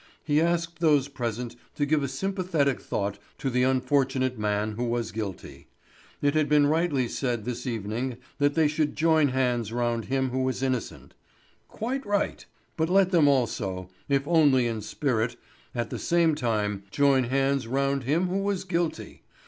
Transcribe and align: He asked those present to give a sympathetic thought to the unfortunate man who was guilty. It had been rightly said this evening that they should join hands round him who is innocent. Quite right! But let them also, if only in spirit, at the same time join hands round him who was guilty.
He 0.23 0.41
asked 0.41 0.79
those 0.79 1.07
present 1.07 1.55
to 1.75 1.85
give 1.85 2.01
a 2.01 2.07
sympathetic 2.07 2.81
thought 2.81 3.19
to 3.37 3.51
the 3.51 3.61
unfortunate 3.61 4.35
man 4.35 4.71
who 4.71 4.85
was 4.85 5.11
guilty. 5.11 5.67
It 6.23 6.33
had 6.33 6.49
been 6.49 6.65
rightly 6.65 7.07
said 7.07 7.45
this 7.45 7.67
evening 7.67 8.17
that 8.39 8.55
they 8.55 8.67
should 8.67 8.95
join 8.95 9.27
hands 9.27 9.71
round 9.71 10.05
him 10.05 10.31
who 10.31 10.49
is 10.49 10.63
innocent. 10.63 11.13
Quite 11.67 12.03
right! 12.03 12.43
But 12.77 12.89
let 12.89 13.11
them 13.11 13.27
also, 13.27 13.91
if 14.09 14.27
only 14.27 14.65
in 14.65 14.81
spirit, 14.81 15.35
at 15.75 15.91
the 15.91 15.99
same 15.99 16.33
time 16.33 16.81
join 16.89 17.25
hands 17.25 17.67
round 17.67 18.01
him 18.05 18.27
who 18.27 18.39
was 18.39 18.63
guilty. 18.63 19.21